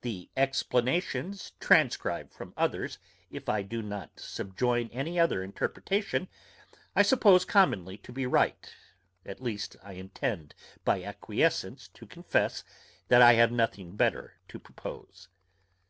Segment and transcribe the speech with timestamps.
[0.00, 2.98] The explanations transcribed from others,
[3.30, 6.26] if I do not subjoin any other interpretation,
[6.96, 8.74] I suppose commonly to be right,
[9.26, 10.54] at least I intend
[10.86, 12.64] by acquiescence to confess,
[13.08, 15.28] that I have nothing better to propose.